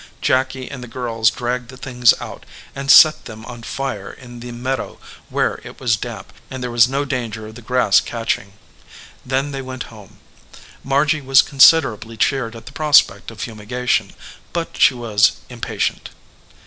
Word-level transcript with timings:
Jacky 0.19 0.67
and 0.67 0.83
the 0.83 0.87
girls 0.87 1.29
dragged 1.29 1.67
the 1.69 1.77
things 1.77 2.11
out, 2.19 2.43
and 2.75 2.89
set 2.89 3.25
them 3.25 3.45
on 3.45 3.61
fire 3.61 4.11
in 4.11 4.39
the 4.39 4.51
meadow 4.51 4.97
where 5.29 5.61
it 5.63 5.79
was 5.79 5.95
damp 5.95 6.33
and 6.49 6.63
there 6.63 6.71
was 6.71 6.87
no 6.87 7.05
danger 7.05 7.45
of 7.45 7.53
the 7.53 7.61
grass 7.61 7.99
catching. 7.99 8.53
Then 9.23 9.51
they 9.51 9.61
went 9.61 9.83
home. 9.93 10.17
Margy 10.83 11.21
was 11.21 11.43
considerably 11.43 12.17
cheered 12.17 12.55
at 12.55 12.65
the 12.65 12.71
prospect 12.71 13.29
of 13.29 13.41
fumigation, 13.41 14.13
but 14.53 14.69
she 14.75 14.95
was 14.95 15.33
impatient. 15.49 16.09